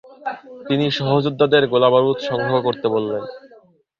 [0.67, 3.23] তিনি সহযোদ্ধাদের গোলাবারুদ সংগ্রহ করতে বললেন।